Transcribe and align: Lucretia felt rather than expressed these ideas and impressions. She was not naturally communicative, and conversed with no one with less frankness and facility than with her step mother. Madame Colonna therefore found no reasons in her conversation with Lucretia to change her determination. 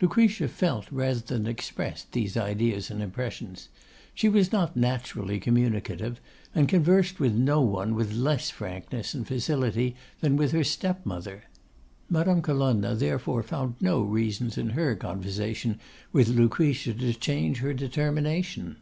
Lucretia 0.00 0.46
felt 0.46 0.86
rather 0.92 1.18
than 1.18 1.48
expressed 1.48 2.12
these 2.12 2.36
ideas 2.36 2.92
and 2.92 3.02
impressions. 3.02 3.70
She 4.14 4.28
was 4.28 4.52
not 4.52 4.76
naturally 4.76 5.40
communicative, 5.40 6.20
and 6.54 6.68
conversed 6.68 7.18
with 7.18 7.34
no 7.34 7.60
one 7.60 7.96
with 7.96 8.12
less 8.12 8.50
frankness 8.50 9.14
and 9.14 9.26
facility 9.26 9.96
than 10.20 10.36
with 10.36 10.52
her 10.52 10.62
step 10.62 11.04
mother. 11.04 11.42
Madame 12.08 12.40
Colonna 12.40 12.94
therefore 12.94 13.42
found 13.42 13.74
no 13.80 14.00
reasons 14.00 14.56
in 14.56 14.68
her 14.70 14.94
conversation 14.94 15.80
with 16.12 16.28
Lucretia 16.28 16.94
to 16.94 17.12
change 17.12 17.56
her 17.58 17.74
determination. 17.74 18.76